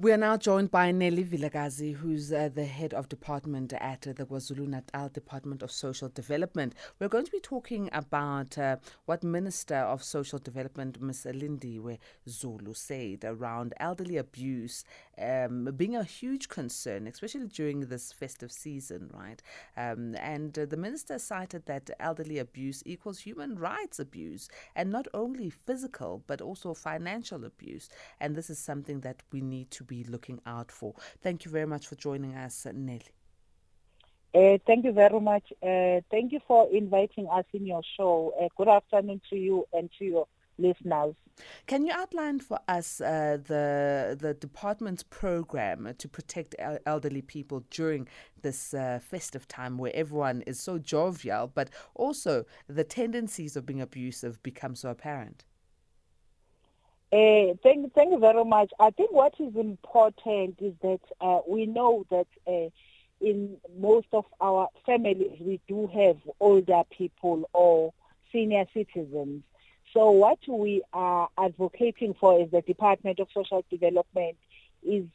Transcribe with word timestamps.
We 0.00 0.12
are 0.12 0.16
now 0.16 0.36
joined 0.36 0.70
by 0.70 0.92
Nelly 0.92 1.24
Vilakazi, 1.24 1.92
who's 1.92 2.32
uh, 2.32 2.50
the 2.54 2.64
head 2.64 2.94
of 2.94 3.08
department 3.08 3.72
at 3.72 4.06
uh, 4.06 4.12
the 4.12 4.26
KwaZulu 4.26 4.68
Natal 4.68 5.08
Department 5.08 5.60
of 5.60 5.72
Social 5.72 6.08
Development. 6.08 6.72
We're 7.00 7.08
going 7.08 7.24
to 7.24 7.32
be 7.32 7.40
talking 7.40 7.90
about 7.92 8.56
uh, 8.56 8.76
what 9.06 9.24
Minister 9.24 9.74
of 9.74 10.04
Social 10.04 10.38
Development, 10.38 11.02
Ms. 11.02 11.26
Lindiwe 11.32 11.98
Zulu, 12.28 12.74
said 12.74 13.24
around 13.24 13.74
elderly 13.80 14.18
abuse 14.18 14.84
um, 15.20 15.64
being 15.76 15.96
a 15.96 16.04
huge 16.04 16.48
concern, 16.48 17.08
especially 17.08 17.48
during 17.48 17.80
this 17.80 18.12
festive 18.12 18.52
season, 18.52 19.10
right? 19.12 19.42
Um, 19.76 20.14
and 20.14 20.52
the 20.52 20.76
minister 20.76 21.18
cited 21.18 21.66
that 21.66 21.90
elderly 21.98 22.38
abuse 22.38 22.84
equals 22.86 23.18
human 23.18 23.58
rights 23.58 23.98
abuse, 23.98 24.48
and 24.76 24.90
not 24.90 25.08
only 25.12 25.50
physical 25.50 26.22
but 26.28 26.40
also 26.40 26.72
financial 26.72 27.44
abuse. 27.44 27.88
And 28.20 28.36
this 28.36 28.48
is 28.48 28.60
something 28.60 29.00
that 29.00 29.24
we 29.32 29.40
need 29.40 29.72
to 29.72 29.87
be 29.88 30.04
looking 30.04 30.40
out 30.46 30.70
for. 30.70 30.94
Thank 31.20 31.44
you 31.44 31.50
very 31.50 31.66
much 31.66 31.88
for 31.88 31.96
joining 31.96 32.36
us, 32.36 32.66
Nelly. 32.72 33.02
Uh, 34.34 34.58
thank 34.66 34.84
you 34.84 34.92
very 34.92 35.20
much. 35.20 35.44
Uh, 35.62 36.00
thank 36.10 36.32
you 36.32 36.40
for 36.46 36.68
inviting 36.70 37.26
us 37.28 37.46
in 37.54 37.66
your 37.66 37.82
show. 37.96 38.32
Uh, 38.40 38.48
good 38.56 38.68
afternoon 38.68 39.20
to 39.30 39.36
you 39.36 39.66
and 39.72 39.90
to 39.98 40.04
your 40.04 40.26
listeners. 40.58 41.14
Can 41.66 41.86
you 41.86 41.92
outline 41.92 42.40
for 42.40 42.58
us 42.68 43.00
uh, 43.00 43.38
the 43.42 44.16
the 44.20 44.34
department's 44.34 45.02
program 45.04 45.94
to 45.96 46.08
protect 46.08 46.54
elderly 46.84 47.22
people 47.22 47.64
during 47.70 48.08
this 48.42 48.74
uh, 48.74 48.98
festive 49.00 49.46
time, 49.48 49.78
where 49.78 49.94
everyone 49.94 50.42
is 50.42 50.60
so 50.60 50.78
jovial, 50.78 51.46
but 51.46 51.70
also 51.94 52.44
the 52.68 52.84
tendencies 52.84 53.56
of 53.56 53.64
being 53.64 53.80
abusive 53.80 54.42
become 54.42 54.74
so 54.74 54.90
apparent? 54.90 55.44
Uh, 57.10 57.54
thank, 57.62 57.92
thank 57.94 58.12
you 58.12 58.18
very 58.18 58.44
much. 58.44 58.70
I 58.78 58.90
think 58.90 59.12
what 59.12 59.34
is 59.38 59.56
important 59.56 60.56
is 60.60 60.74
that 60.82 61.00
uh, 61.20 61.40
we 61.48 61.64
know 61.66 62.04
that 62.10 62.26
uh, 62.46 62.68
in 63.20 63.56
most 63.78 64.08
of 64.12 64.26
our 64.40 64.68
families 64.84 65.38
we 65.40 65.60
do 65.66 65.86
have 65.86 66.16
older 66.38 66.82
people 66.90 67.48
or 67.54 67.92
senior 68.30 68.66
citizens. 68.74 69.42
So 69.94 70.10
what 70.10 70.38
we 70.46 70.82
are 70.92 71.28
advocating 71.38 72.14
for 72.20 72.40
is 72.40 72.50
the 72.50 72.60
Department 72.60 73.20
of 73.20 73.28
Social 73.32 73.64
Development 73.70 74.36
is 74.82 75.06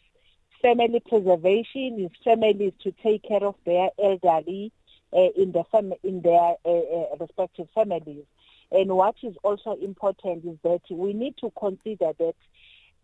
family 0.63 0.99
preservation, 1.07 1.99
is 1.99 2.11
families 2.23 2.73
to 2.81 2.91
take 3.03 3.23
care 3.23 3.43
of 3.43 3.55
their 3.65 3.89
elderly 4.01 4.71
in, 5.13 5.51
the 5.51 5.63
fam- 5.71 5.93
in 6.03 6.21
their 6.21 6.55
uh, 6.65 6.69
uh, 6.69 7.15
respective 7.19 7.67
families. 7.73 8.25
And 8.71 8.91
what 8.91 9.15
is 9.21 9.35
also 9.43 9.73
important 9.73 10.45
is 10.45 10.57
that 10.63 10.81
we 10.89 11.13
need 11.13 11.37
to 11.37 11.51
consider 11.57 12.11
that 12.17 12.35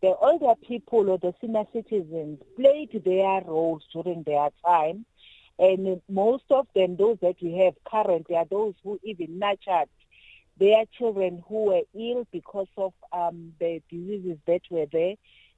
the 0.02 0.16
older 0.16 0.56
people 0.68 1.10
or 1.10 1.18
the 1.18 1.34
senior 1.42 1.66
citizens 1.74 2.40
played 2.56 3.02
their 3.06 3.42
roles 3.42 3.84
during 3.94 4.24
their 4.24 4.50
time. 4.66 5.06
And 5.60 6.02
most 6.10 6.46
of 6.50 6.68
them, 6.74 6.96
those 6.96 7.18
that 7.22 7.36
we 7.42 7.58
have 7.58 7.76
currently, 7.86 8.36
are 8.38 8.46
those 8.46 8.76
who 8.84 9.00
even 9.04 9.40
nurtured 9.40 9.90
their 10.58 10.86
children 10.98 11.44
who 11.48 11.66
were 11.66 11.82
ill 11.94 12.26
because 12.32 12.68
of 12.78 12.94
um, 13.12 13.54
the 13.60 13.82
diseases 13.90 14.38
that 14.48 14.62
were 14.70 14.86
there. 14.92 15.16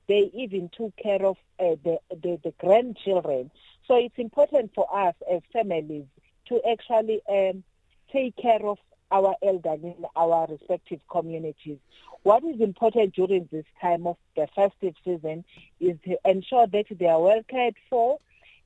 They 0.07 0.31
even 0.33 0.69
took 0.75 0.95
care 0.97 1.23
of 1.23 1.37
uh, 1.59 1.75
the, 1.83 1.99
the, 2.09 2.39
the 2.43 2.53
grandchildren. 2.59 3.51
So 3.87 3.95
it's 3.95 4.17
important 4.17 4.71
for 4.73 4.87
us 4.93 5.15
as 5.31 5.41
families 5.53 6.05
to 6.51 6.59
actually 6.69 7.21
um, 7.29 7.63
take 8.11 8.35
care 8.35 8.65
of 8.65 8.77
our 9.09 9.35
elders 9.41 9.79
in 9.83 10.05
our 10.15 10.47
respective 10.49 10.99
communities. 11.09 11.77
What 12.23 12.43
is 12.43 12.59
important 12.59 13.15
during 13.15 13.47
this 13.51 13.65
time 13.81 14.05
of 14.05 14.17
the 14.35 14.47
festive 14.55 14.95
season 15.03 15.43
is 15.79 15.97
to 16.05 16.17
ensure 16.25 16.67
that 16.67 16.85
they 16.91 17.07
are 17.07 17.21
well 17.21 17.41
cared 17.49 17.75
for. 17.89 18.19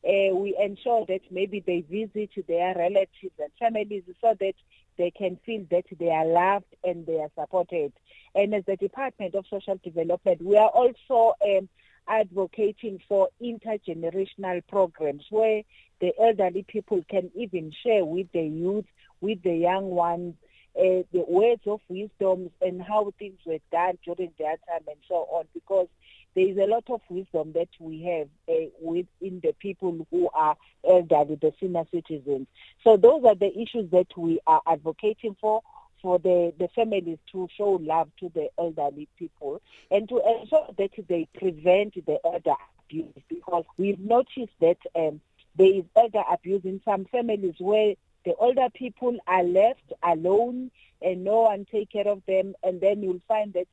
Uh, 0.04 0.36
we 0.36 0.56
ensure 0.60 1.06
that 1.08 1.22
maybe 1.32 1.64
they 1.66 1.82
visit 1.82 2.30
their 2.48 2.76
relatives 2.76 3.34
and 3.40 3.52
families 3.60 4.04
so 4.22 4.36
that 4.40 4.54
they 4.98 5.12
can 5.12 5.38
feel 5.46 5.66
that 5.72 5.86
they 6.00 6.10
are 6.10 6.26
loved 6.26 6.66
and 6.84 7.06
they 7.06 7.20
are 7.20 7.32
supported. 7.40 7.92
And 8.36 8.54
as 8.54 8.66
the 8.66 8.76
Department 8.76 9.36
of 9.36 9.46
Social 9.50 9.80
Development, 9.84 10.42
we 10.42 10.58
are 10.58 10.70
also 10.70 11.34
um, 11.44 11.70
advocating 12.08 13.02
for 13.08 13.30
intergenerational 13.42 14.62
programs 14.68 15.24
where 15.30 15.64
the 16.02 16.14
elderly 16.22 16.64
people 16.68 17.04
can 17.10 17.32
even 17.36 17.72
share 17.84 18.06
with 18.06 18.28
the 18.34 18.44
youth 18.44 18.86
with 19.22 19.42
the 19.44 19.56
young 19.56 19.90
ones, 19.90 20.36
uh, 20.78 21.02
the 21.14 21.24
words 21.28 21.62
of 21.66 21.80
wisdom 21.88 22.50
and 22.62 22.82
how 22.82 23.12
things 23.18 23.40
were 23.46 23.60
done 23.72 23.98
during 24.04 24.32
their 24.38 24.58
time 24.68 24.86
and 24.88 24.98
so 25.08 25.28
on, 25.32 25.46
because 25.54 25.88
there 26.36 26.48
is 26.48 26.58
a 26.58 26.68
lot 26.68 26.84
of 26.90 27.02
wisdom 27.10 27.54
that 27.54 27.70
we 27.80 28.04
have 28.04 28.28
uh, 28.50 28.70
within 28.82 29.40
the 29.42 29.54
people 29.60 30.06
who 30.12 30.30
are 30.34 30.58
elderly, 30.88 31.36
the 31.36 31.54
senior 31.60 31.86
citizens. 31.92 32.48
So 32.84 32.98
those 32.98 33.24
are 33.24 33.36
the 33.36 33.58
issues 33.58 33.90
that 33.92 34.08
we 34.18 34.40
are 34.46 34.62
advocating 34.68 35.38
for 35.40 35.62
for 36.06 36.20
the, 36.20 36.54
the 36.60 36.68
families 36.76 37.18
to 37.32 37.48
show 37.58 37.80
love 37.82 38.12
to 38.20 38.30
the 38.36 38.48
elderly 38.60 39.08
people 39.18 39.60
and 39.90 40.08
to 40.08 40.22
ensure 40.40 40.68
that 40.78 40.92
they 41.08 41.28
prevent 41.36 41.96
the 42.06 42.20
elder 42.24 42.54
abuse 42.86 43.12
because 43.28 43.64
we've 43.80 44.00
noticed 44.00 44.54
that 44.62 44.78
um, 44.96 45.20
there 45.56 45.74
is 45.74 45.84
elder 45.96 46.22
abuse 46.32 46.62
in 46.64 46.80
some 46.86 47.06
families 47.06 47.56
where 47.58 47.96
the 48.24 48.36
older 48.36 48.68
people 48.76 49.18
are 49.26 49.42
left 49.42 49.94
alone 50.04 50.70
and 51.02 51.24
no 51.24 51.42
one 51.42 51.66
take 51.72 51.90
care 51.92 52.08
of 52.08 52.22
them. 52.28 52.54
And 52.62 52.80
then 52.80 53.02
you'll 53.02 53.22
find 53.28 53.52
that 53.54 53.68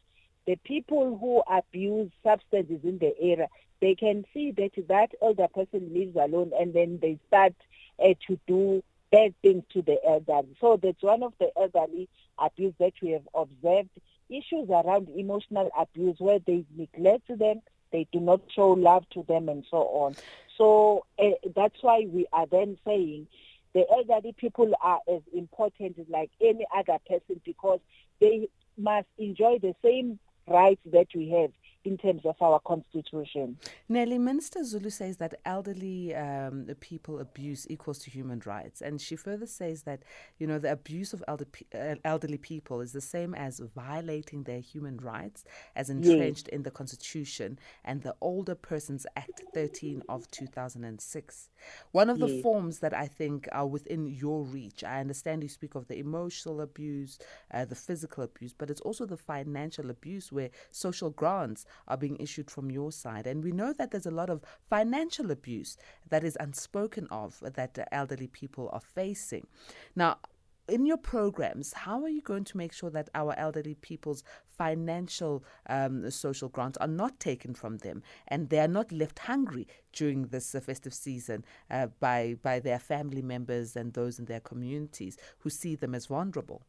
the 0.47 0.56
people 0.64 1.19
who 1.19 1.43
abuse 1.54 2.10
substances 2.25 2.81
in 2.82 2.97
the 2.97 3.12
area, 3.20 3.49
they 3.82 3.94
can 3.94 4.25
see 4.32 4.53
that 4.53 4.70
that 4.88 5.10
older 5.20 5.49
person 5.49 5.93
lives 5.93 6.16
alone 6.16 6.53
and 6.59 6.72
then 6.72 6.99
they 7.03 7.19
start 7.28 7.53
uh, 8.03 8.14
to 8.26 8.38
do 8.47 8.82
bad 9.12 9.34
things 9.43 9.65
to 9.75 9.83
the 9.83 9.99
elderly. 10.09 10.56
So 10.61 10.81
that's 10.83 11.03
one 11.03 11.23
of 11.23 11.34
the 11.39 11.50
elderly 11.56 12.09
abuse 12.39 12.75
that 12.81 12.95
we 13.03 13.11
have 13.11 13.28
observed. 13.34 13.91
Issues 14.31 14.71
around 14.71 15.09
emotional 15.17 15.71
abuse 15.78 16.17
where 16.19 16.41
they 16.47 16.65
neglect 16.77 17.28
them, 17.28 17.61
they 17.93 18.09
do 18.12 18.21
not 18.21 18.41
show 18.55 18.71
love 18.71 19.05
to 19.11 19.25
them 19.28 19.50
and 19.50 19.65
so 19.71 19.77
on. 19.78 20.17
So 20.59 21.05
uh, 21.19 21.33
that's 21.55 21.77
why 21.83 22.06
we 22.09 22.27
are 22.33 22.47
then 22.47 22.78
saying 22.87 23.28
the 23.75 23.84
elderly 23.91 24.33
people 24.33 24.73
are 24.83 25.00
as 25.12 25.23
important 25.34 25.99
as 25.99 26.06
like 26.09 26.31
any 26.41 26.67
other 26.77 26.99
person 27.09 27.41
because 27.44 27.81
they 28.21 28.49
must 28.79 29.09
enjoy 29.19 29.59
the 29.61 29.75
same 29.84 30.19
rights 30.49 30.81
that 30.93 31.09
we 31.15 31.31
have 31.31 31.50
in 31.84 31.97
terms 31.98 32.22
of 32.25 32.37
our 32.41 32.60
constitution. 32.60 33.56
Nelly, 33.88 34.19
Minister 34.19 34.65
Zulu 34.65 34.91
says 34.91 35.16
that 35.19 35.34
elderly 35.44 36.15
um, 36.15 36.66
people 36.81 37.19
abuse 37.19 37.66
equals 37.69 37.98
to 38.00 38.10
human 38.10 38.43
rights. 38.44 38.81
And 38.81 39.00
she 39.00 39.16
further 39.16 39.47
says 39.47 39.82
that, 39.82 40.03
you 40.38 40.47
know, 40.47 40.59
the 40.59 40.72
abuse 40.72 41.12
of 41.12 41.25
elder, 41.26 41.47
uh, 41.75 41.97
elderly 42.04 42.38
people 42.38 42.81
is 42.81 42.93
the 42.93 43.00
same 43.00 43.34
as 43.34 43.60
violating 43.75 44.44
their 44.44 44.60
human 44.60 44.98
rights 44.98 45.44
as 45.75 45.91
entrenched 45.91 46.48
yes. 46.48 46.56
in 46.56 46.62
the 46.62 46.70
Constitution 46.70 47.59
and 47.84 48.03
the 48.03 48.14
Older 48.20 48.54
Persons 48.54 49.06
Act 49.16 49.43
13 49.54 50.03
of 50.09 50.31
2006. 50.31 51.49
One 51.93 52.10
of 52.10 52.19
the 52.19 52.41
forms 52.43 52.78
that 52.81 52.94
I 52.94 53.06
think 53.06 53.49
are 53.53 53.66
within 53.66 54.06
your 54.06 54.44
reach, 54.44 54.84
I 54.84 55.00
understand 55.00 55.43
you 55.43 55.49
speak 55.49 55.75
of 55.75 55.88
the 55.88 55.99
emotional 55.99 56.60
abuse, 56.60 57.19
uh, 57.53 57.64
the 57.64 57.75
physical 57.75 58.25
abuse, 58.25 58.53
but 58.53 58.70
it's 58.70 58.81
also 58.81 59.06
the 59.06 59.16
financial 59.16 59.91
abuse 59.91 60.32
where 60.32 60.50
social 60.70 61.10
grants 61.10 61.66
are 61.88 61.97
being 61.97 62.16
issued 62.16 62.50
from 62.50 62.71
your 62.71 62.93
side. 62.93 63.27
And 63.27 63.43
we 63.43 63.53
know 63.53 63.72
that 63.72 63.91
there's 63.91 64.06
a 64.06 64.10
lot 64.10 64.31
of 64.31 64.43
financial 64.69 65.31
abuse 65.31 65.77
that 66.09 66.25
is 66.25 66.37
unspoken 66.41 67.06
of 67.10 67.38
that 67.41 67.88
elderly 67.93 68.28
people 68.28 68.71
are 68.72 68.81
facing. 68.81 69.47
Now, 69.97 70.19
in 70.69 70.87
your 70.87 70.97
programs, 70.97 71.72
how 71.72 72.03
are 72.03 72.09
you 72.09 72.22
going 72.22 72.44
to 72.44 72.56
make 72.56 72.72
sure 72.72 72.91
that 72.91 73.11
our 73.15 73.34
elderly 73.37 73.75
people's 73.75 74.22
financial 74.47 75.44
um, 75.69 76.09
social 76.11 76.49
grants 76.49 76.78
are 76.78 76.87
not 76.87 77.19
taken 77.19 77.53
from 77.53 77.78
them 77.78 78.03
and 78.28 78.49
they 78.49 78.61
are 78.61 78.69
not 78.69 78.93
left 78.93 79.19
hungry 79.19 79.67
during 79.93 80.23
this 80.29 80.55
uh, 80.55 80.61
festive 80.61 80.94
season 80.94 81.44
uh, 81.70 81.88
by, 81.99 82.37
by 82.43 82.61
their 82.61 82.79
family 82.79 83.23
members 83.23 83.75
and 83.76 83.93
those 83.93 84.19
in 84.19 84.26
their 84.26 84.41
communities 84.41 85.17
who 85.38 85.50
see 85.50 85.75
them 85.75 85.94
as 85.94 86.06
vulnerable? 86.06 86.62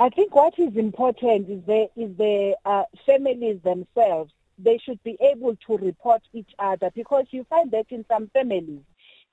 I 0.00 0.10
think 0.10 0.32
what 0.32 0.56
is 0.58 0.76
important 0.76 1.50
is 1.50 1.64
the 1.66 1.88
is 1.96 2.16
the 2.16 2.54
uh, 2.64 2.84
families 3.04 3.60
themselves. 3.64 4.32
They 4.56 4.78
should 4.78 5.02
be 5.02 5.16
able 5.20 5.56
to 5.66 5.76
report 5.76 6.22
each 6.32 6.50
other 6.58 6.90
because 6.94 7.26
you 7.30 7.44
find 7.50 7.72
that 7.72 7.86
in 7.90 8.04
some 8.08 8.28
families, 8.32 8.82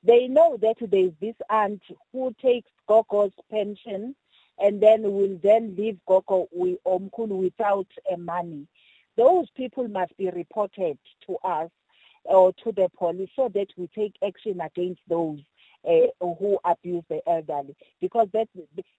they 0.03 0.27
know 0.27 0.57
that 0.57 0.77
there 0.79 1.05
is 1.05 1.11
this 1.21 1.35
aunt 1.51 1.83
who 2.11 2.33
takes 2.41 2.69
Gogo's 2.87 3.31
pension 3.51 4.15
and 4.57 4.81
then 4.81 5.03
will 5.03 5.37
then 5.43 5.75
leave 5.77 5.99
Gogo 6.07 6.47
with 6.51 6.79
Omkulu 6.83 7.37
without 7.43 7.87
money. 8.17 8.67
Those 9.17 9.47
people 9.55 9.87
must 9.87 10.17
be 10.17 10.29
reported 10.29 10.97
to 11.27 11.37
us 11.43 11.69
or 12.23 12.53
to 12.63 12.71
the 12.71 12.89
police 12.97 13.29
so 13.35 13.49
that 13.53 13.67
we 13.77 13.87
take 13.87 14.15
action 14.25 14.61
against 14.61 15.01
those 15.07 15.39
uh, 15.87 16.25
who 16.39 16.57
abuse 16.63 17.03
the 17.09 17.21
elderly. 17.27 17.75
Because 18.01 18.27
that 18.33 18.47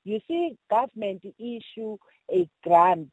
you 0.05 0.21
see, 0.29 0.56
government 0.71 1.23
issue 1.38 1.97
a 2.33 2.49
grant, 2.62 3.11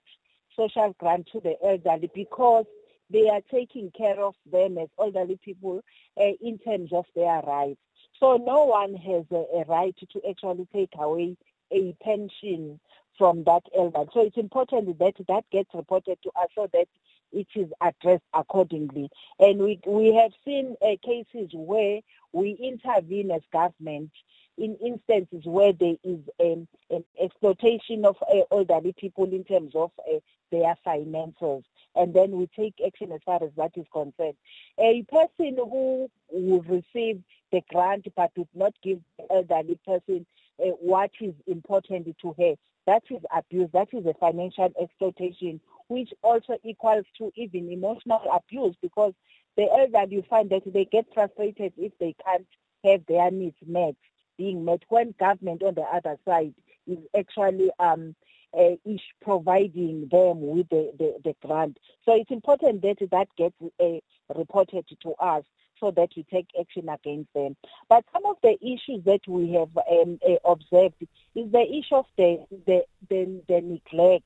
social 0.56 0.96
grant 1.00 1.28
to 1.32 1.40
the 1.40 1.56
elderly 1.64 2.10
because 2.14 2.66
they 3.10 3.30
are 3.30 3.42
taking 3.52 3.92
care 3.92 4.20
of 4.20 4.36
them 4.52 4.78
as 4.78 4.90
elderly 5.00 5.40
people 5.44 5.82
uh, 6.20 6.32
in 6.42 6.58
terms 6.60 6.92
of 6.94 7.06
their 7.16 7.42
rights. 7.42 7.80
So 8.20 8.38
no 8.38 8.66
one 8.66 8.96
has 8.96 9.26
a, 9.32 9.46
a 9.60 9.66
right 9.68 9.96
to 10.12 10.22
actually 10.30 10.68
take 10.74 10.94
away 10.98 11.38
a 11.72 11.96
pension 12.02 12.80
from 13.18 13.44
that 13.44 13.64
elder. 13.78 14.06
So 14.14 14.22
it's 14.22 14.38
important 14.38 14.98
that 15.00 15.14
that 15.28 15.44
gets 15.52 15.70
reported 15.74 16.18
to 16.24 16.30
us 16.36 16.48
so 16.56 16.68
that 16.74 16.88
it 17.34 17.48
is 17.56 17.70
addressed 17.82 18.24
accordingly. 18.34 19.10
And 19.40 19.60
we 19.60 19.80
we 19.86 20.14
have 20.16 20.32
seen 20.46 20.76
uh, 20.82 20.96
cases 21.04 21.50
where 21.54 22.00
we 22.32 22.52
intervene 22.62 23.32
as 23.32 23.42
government 23.52 24.12
in 24.58 24.76
instances 24.86 25.46
where 25.46 25.74
there 25.74 25.96
is 26.04 26.20
um, 26.40 26.68
an 26.90 27.04
exploitation 27.22 28.06
of 28.06 28.16
uh, 28.22 28.42
elderly 28.52 28.94
people 28.98 29.26
in 29.26 29.44
terms 29.44 29.74
of 29.76 29.92
uh, 30.00 30.20
their 30.52 30.76
finances. 30.84 31.64
And 31.96 32.14
then 32.14 32.32
we 32.32 32.50
take 32.56 32.76
action 32.86 33.12
as 33.12 33.22
far 33.26 33.44
as 33.44 33.52
that 33.58 33.72
is 33.76 33.86
concerned. 33.92 34.36
A 34.80 35.04
person 35.10 35.58
who 35.58 36.10
will 36.32 36.62
receive 36.62 37.22
the 37.52 37.62
grant 37.70 38.08
but 38.16 38.32
would 38.38 38.48
not 38.54 38.74
give 38.84 39.00
the 39.18 39.26
elderly 39.32 39.80
person 39.86 40.26
uh, 40.62 40.68
what 40.80 41.12
is 41.22 41.34
important 41.48 42.16
to 42.22 42.36
her, 42.38 42.56
that 42.86 43.04
is 43.10 43.22
abuse, 43.36 43.70
that 43.74 43.88
is 43.94 44.06
a 44.06 44.14
financial 44.16 44.72
exploitation, 44.82 45.60
which 45.88 46.14
also 46.22 46.58
equals 46.64 47.06
to 47.18 47.32
even 47.36 47.72
emotional 47.72 48.22
abuse 48.34 48.76
because 48.82 49.14
the 49.56 49.64
elderly 49.72 50.16
you 50.16 50.24
find 50.30 50.50
that 50.50 50.62
they 50.74 50.86
get 50.86 51.06
frustrated 51.14 51.74
if 51.78 51.92
they 52.00 52.16
can't 52.26 52.48
have 52.84 53.02
their 53.08 53.32
needs 53.32 53.56
met 53.66 53.96
being 54.38 54.66
met 54.66 54.82
when 54.90 55.14
government 55.20 55.64
on 55.64 55.76
the 55.76 55.82
other 55.82 56.18
side 56.26 56.54
is 56.88 56.98
actually 57.18 57.70
um, 57.80 58.16
uh, 58.58 58.76
is 58.86 59.00
providing 59.22 60.08
them 60.12 60.42
with 60.42 60.70
the, 60.70 60.92
the, 61.00 61.16
the, 61.24 61.36
grant. 61.46 61.78
So 62.06 62.16
it's 62.16 62.30
important 62.30 62.82
that 62.84 62.98
that 63.12 63.28
gets 63.36 63.56
uh, 63.80 64.38
reported 64.38 64.86
to 65.02 65.12
us 65.14 65.44
so 65.80 65.92
that 65.92 66.10
we 66.16 66.24
take 66.24 66.48
action 66.60 66.90
against 66.90 67.34
them. 67.34 67.56
But 67.90 68.06
some 68.14 68.26
of 68.26 68.38
the 68.42 68.58
issues 68.62 69.04
that 69.06 69.22
we 69.28 69.52
have 69.54 69.70
um, 69.78 70.20
uh, 70.28 70.36
observed 70.46 70.96
is 71.36 71.52
the 71.52 71.62
issue 71.62 71.96
of 71.96 72.06
the, 72.18 72.46
the, 72.66 72.84
the, 73.10 73.42
the 73.48 73.62
neglect, 73.62 74.24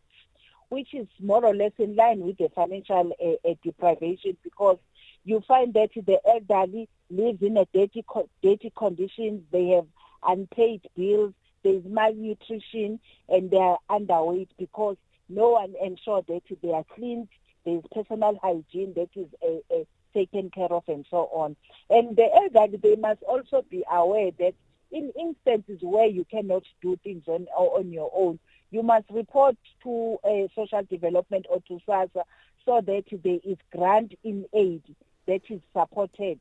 which 0.70 0.94
is 0.94 1.08
more 1.20 1.44
or 1.44 1.56
less 1.56 1.72
in 1.78 1.96
line 1.96 2.20
with 2.20 2.38
the 2.38 2.50
financial 2.54 3.14
uh, 3.24 3.50
uh, 3.50 3.56
deprivation 3.64 4.38
because 4.44 4.78
you 5.24 5.42
find 5.48 5.74
that 5.74 5.90
the 5.96 6.20
elderly 6.28 6.88
lives 7.10 7.42
in 7.42 7.58
a 7.58 7.66
dirty, 7.74 8.06
dirty 8.42 8.72
conditions. 8.76 9.44
They 9.52 9.70
have 9.70 9.86
unpaid 10.26 10.82
bills, 10.96 11.34
there's 11.64 11.84
malnutrition, 11.86 13.00
and 13.28 13.52
they 13.52 13.58
are 13.58 13.80
underweight 13.90 14.50
because 14.58 14.98
no 15.30 15.50
one 15.52 15.74
ensures 15.82 16.24
that 16.28 16.44
they 16.62 16.72
are 16.72 16.86
cleaned, 16.96 17.28
there's 17.68 17.84
personal 17.94 18.40
hygiene 18.42 18.94
that 18.96 19.10
is 19.16 19.28
a, 19.44 19.62
a 19.74 19.88
taken 20.18 20.50
care 20.50 20.72
of, 20.72 20.84
and 20.88 21.06
so 21.10 21.30
on. 21.32 21.56
And 21.90 22.16
the 22.16 22.28
elderly, 22.34 22.78
they 22.78 22.96
must 22.96 23.22
also 23.24 23.64
be 23.70 23.84
aware 23.92 24.32
that 24.40 24.54
in 24.92 25.12
instances 25.20 25.80
where 25.82 26.08
you 26.08 26.26
cannot 26.26 26.64
do 26.82 26.98
things 27.04 27.24
on, 27.28 27.48
on 27.56 27.92
your 27.92 28.12
own, 28.16 28.40
you 28.72 28.82
must 28.84 29.06
report 29.12 29.56
to 29.84 30.18
a 30.26 30.50
social 30.56 30.84
development 30.90 31.46
or 31.50 31.62
to 31.68 31.80
SASSA 31.88 32.24
so 32.66 32.82
that 32.82 33.04
there 33.24 33.40
is 33.44 33.58
grant 33.72 34.14
in 34.24 34.46
aid 34.54 34.84
that 35.28 35.42
is 35.50 35.62
supported. 35.74 36.40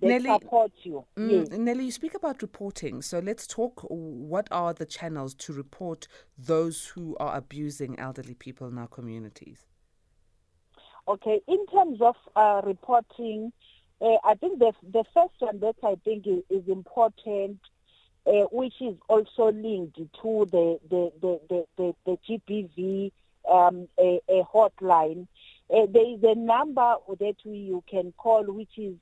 That 0.00 0.08
Nelly, 0.08 0.30
support 0.30 0.72
you. 0.82 1.04
Mm, 1.16 1.30
yes. 1.30 1.58
Nelly, 1.58 1.84
you 1.86 1.92
speak 1.92 2.14
about 2.14 2.42
reporting. 2.42 3.02
So 3.02 3.18
let's 3.18 3.46
talk. 3.46 3.84
What 3.88 4.48
are 4.50 4.72
the 4.72 4.86
channels 4.86 5.34
to 5.34 5.52
report 5.52 6.06
those 6.38 6.86
who 6.86 7.16
are 7.18 7.36
abusing 7.36 7.98
elderly 7.98 8.34
people 8.34 8.68
in 8.68 8.78
our 8.78 8.88
communities? 8.88 9.66
Okay, 11.08 11.40
in 11.46 11.66
terms 11.66 12.00
of 12.00 12.16
uh, 12.34 12.62
reporting, 12.64 13.52
uh, 14.00 14.16
I 14.24 14.34
think 14.34 14.58
the 14.58 14.72
the 14.82 15.04
first 15.14 15.34
one 15.38 15.60
that 15.60 15.76
I 15.84 15.96
think 16.04 16.26
is, 16.26 16.42
is 16.50 16.68
important, 16.68 17.60
uh, 18.26 18.46
which 18.50 18.74
is 18.80 18.96
also 19.08 19.52
linked 19.52 19.96
to 19.96 20.46
the 20.50 20.78
the 20.90 21.12
the 21.20 21.40
the, 21.48 21.64
the, 21.76 21.94
the 22.04 22.18
GBV 22.28 23.12
um, 23.50 23.88
a, 23.98 24.20
a 24.28 24.42
hotline, 24.42 25.26
uh, 25.72 25.86
there 25.88 26.08
is 26.08 26.22
a 26.22 26.34
number 26.34 26.96
that 27.20 27.36
we, 27.44 27.56
you 27.58 27.82
can 27.88 28.12
call, 28.16 28.44
which 28.44 28.76
is 28.76 28.94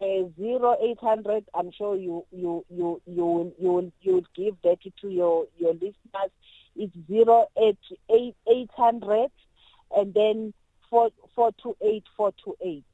uh, 0.00 0.28
zero 0.38 0.76
eight 0.82 0.98
hundred. 1.00 1.44
I'm 1.54 1.70
sure 1.72 1.96
you 1.96 2.24
you 2.30 2.64
you 2.70 3.00
you 3.06 3.24
will 3.24 3.52
you 3.58 3.70
will 3.72 3.92
you 4.00 4.14
will 4.14 4.26
give 4.34 4.54
that 4.64 4.78
to 5.00 5.08
your 5.08 5.46
your 5.58 5.72
listeners. 5.72 6.30
It's 6.76 6.94
zero 7.06 7.46
eight 7.60 7.78
eight 8.10 8.36
eight 8.48 8.70
hundred, 8.76 9.30
and 9.96 10.14
then 10.14 10.54
four 10.90 11.10
four 11.34 11.52
two 11.62 11.76
eight 11.80 12.04
four 12.16 12.32
two 12.42 12.56
eight. 12.60 12.84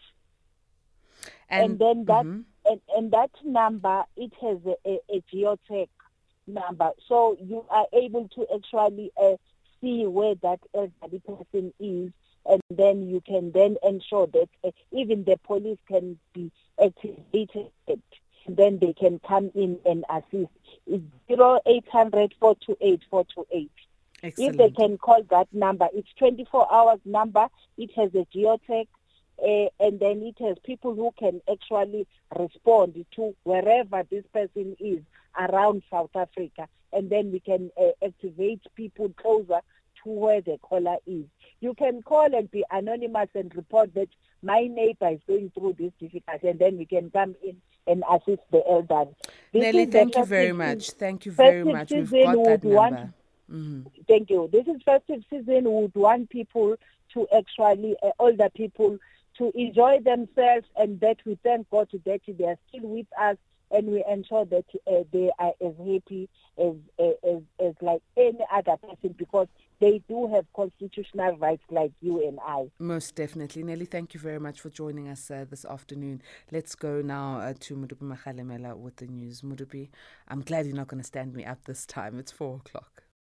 And, 1.49 1.73
and 1.73 1.79
then 1.79 2.05
that 2.07 2.25
mm-hmm. 2.25 2.41
and, 2.67 2.81
and 2.97 3.11
that 3.13 3.31
number 3.45 4.05
it 4.17 4.33
has 4.41 4.59
a, 4.67 4.77
a, 4.89 5.01
a 5.11 5.23
geotech 5.33 5.89
number, 6.47 6.91
so 7.09 7.37
you 7.41 7.65
are 7.71 7.87
able 7.93 8.29
to 8.29 8.47
actually 8.55 9.11
uh, 9.21 9.37
see 9.81 10.07
where 10.07 10.35
that 10.37 10.61
elderly 10.75 11.21
person 11.27 11.73
is 11.79 12.11
and 12.47 12.61
then 12.71 13.09
you 13.09 13.23
can 13.23 13.53
then 13.53 13.77
ensure 13.83 14.27
that 14.27 14.49
uh, 14.65 14.71
even 14.93 15.25
the 15.25 15.39
police 15.45 15.79
can 15.89 16.19
be 16.33 16.51
activated 16.83 17.71
then 18.47 18.79
they 18.79 18.93
can 18.93 19.19
come 19.27 19.51
in 19.55 19.79
and 19.87 20.05
assist 20.11 20.51
it's 20.87 21.05
0800 21.29 22.35
428 22.39 23.71
428 24.33 24.49
if 24.49 24.57
they 24.57 24.71
can 24.71 24.99
call 24.99 25.23
that 25.31 25.49
number 25.53 25.89
it's 25.95 26.09
24 26.19 26.73
hours 26.73 27.01
number 27.05 27.47
it 27.77 27.91
has 27.97 28.11
a 28.15 28.27
geotech 28.37 28.89
uh, 29.43 29.69
and 29.81 29.99
then 29.99 30.23
it 30.23 30.37
has 30.41 30.57
people 30.65 30.95
who 30.95 31.13
can 31.19 31.41
actually 31.51 32.07
respond 32.39 33.05
to 33.15 33.35
wherever 33.43 34.05
this 34.11 34.25
person 34.33 34.77
is 34.79 35.01
around 35.37 35.83
South 35.91 36.15
Africa 36.15 36.69
and 36.93 37.11
then 37.11 37.33
we 37.33 37.41
can 37.41 37.71
uh, 37.77 37.91
activate 38.05 38.63
people 38.77 39.13
closer 39.21 39.61
to 40.03 40.11
where 40.11 40.41
the 40.41 40.59
caller 40.63 40.97
is. 41.07 41.25
You 41.61 41.75
can 41.75 42.03
call 42.03 42.35
and 42.35 42.51
be 42.51 42.65
anonymous 42.71 43.29
and 43.35 43.55
report 43.55 43.95
that 43.95 44.09
my 44.43 44.69
neighbor 44.71 45.09
is 45.09 45.21
going 45.27 45.51
through 45.57 45.77
this 45.79 45.93
difficulty, 45.99 46.49
and 46.49 46.59
then 46.59 46.79
we 46.79 46.85
can 46.85 47.11
come 47.11 47.35
in 47.43 47.57
and 47.87 48.05
assist 48.11 48.43
the 48.53 48.63
elderly. 48.69 49.15
Nelly, 49.53 49.87
thank 49.87 50.17
you 50.17 50.25
very 50.25 50.53
much. 50.53 50.91
Thank 50.91 51.27
you 51.27 51.33
very 51.33 51.65
much. 51.65 51.91
We've 51.91 52.11
got 52.11 52.45
that 52.45 52.65
number. 52.65 53.15
Mm-hmm. 53.51 53.83
Thank 54.09 54.31
you. 54.31 54.49
This 54.53 54.67
is 54.67 54.83
festive 54.85 55.23
season. 55.31 55.65
We 55.65 55.83
would 55.83 55.95
want 55.95 56.31
people 56.31 56.77
to 57.15 57.27
actually, 57.35 57.97
uh, 58.03 58.11
older 58.19 58.49
people, 58.55 58.99
to 59.39 59.53
enjoy 59.55 60.01
themselves, 60.01 60.67
and 60.77 61.01
that 61.01 61.19
we 61.25 61.39
thank 61.43 61.69
God 61.71 61.89
that 61.93 62.21
they 62.27 62.45
are 62.45 62.57
still 62.69 62.89
with 62.89 63.07
us 63.21 63.37
and 63.71 63.89
we 63.89 64.05
ensure 64.09 64.45
that 64.47 64.65
uh, 64.87 65.03
they 65.13 65.31
are 65.39 65.53
as 65.61 65.75
happy 65.79 66.29
as, 66.59 66.75
uh, 66.99 67.29
as, 67.29 67.43
as 67.61 67.75
like 67.81 68.03
any 68.17 68.39
other 68.53 68.77
person 68.77 69.15
because 69.17 69.49
they 69.81 70.01
do 70.09 70.29
have 70.33 70.47
constitutional 70.55 71.37
rights 71.39 71.65
like 71.71 71.93
you 72.01 72.27
and 72.27 72.39
I. 72.47 72.71
Most 72.79 73.17
definitely. 73.17 73.63
Nelly, 73.65 73.87
thank 73.87 74.15
you 74.15 74.21
very 74.21 74.39
much 74.39 74.61
for 74.61 74.71
joining 74.71 75.09
us 75.09 75.31
uh, 75.31 75.45
this 75.49 75.65
afternoon. 75.65 76.23
Let's 76.53 76.75
go 76.75 77.03
now 77.03 77.41
uh, 77.41 77.55
to 77.61 77.77
Mudupi 77.77 78.17
Makhalemela 78.17 78.77
with 78.77 78.97
the 78.97 79.07
news. 79.07 79.43
Mudupi, 79.43 79.89
I'm 80.29 80.43
glad 80.43 80.67
you're 80.67 80.77
not 80.77 80.89
going 80.89 81.03
to 81.03 81.07
stand 81.07 81.35
me 81.35 81.45
up 81.45 81.65
this 81.65 81.85
time. 81.85 82.19
It's 82.19 82.33
four 82.33 82.57
o'clock. 82.57 83.04